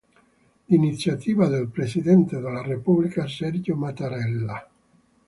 Di 0.65 0.75
iniziativa 0.75 1.47
del 1.47 1.67
Presidente 1.67 2.39
della 2.39 2.63
Repubblica 2.63 3.27
Sergio 3.27 3.75
Mattarella. 3.75 4.67